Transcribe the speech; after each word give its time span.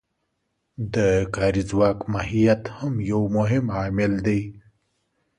د 0.93 0.95
کاري 1.35 1.63
ځواک 1.69 1.97
ماهیت 2.13 2.63
هم 2.77 2.93
یو 3.11 3.21
مهم 3.37 3.65
عامل 3.77 4.13
دی 4.25 4.41